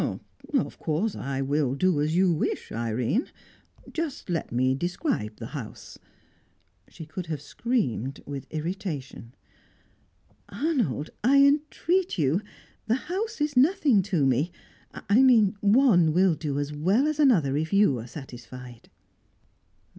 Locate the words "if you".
17.55-17.99